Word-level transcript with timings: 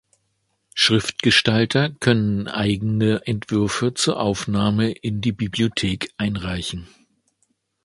Schriftgestalter 0.73 1.91
können 1.99 2.47
eigene 2.47 3.21
Entwürfe 3.27 3.93
zur 3.93 4.19
Aufnahme 4.19 4.91
in 4.91 5.21
die 5.21 5.31
Bibliothek 5.31 6.11
einreichen. 6.17 6.87